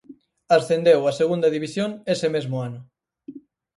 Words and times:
Ascendeu 0.57 0.99
á 1.09 1.11
Segunda 1.21 1.47
División 1.55 1.89
ese 2.13 2.27
mesmo 2.35 2.57
ano. 2.67 2.79